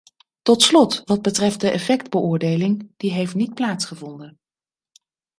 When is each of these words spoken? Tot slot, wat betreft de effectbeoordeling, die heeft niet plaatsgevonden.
Tot 0.41 0.61
slot, 0.63 1.01
wat 1.05 1.21
betreft 1.21 1.59
de 1.61 1.69
effectbeoordeling, 1.69 2.91
die 2.97 3.11
heeft 3.11 3.35
niet 3.35 3.53
plaatsgevonden. 3.53 4.39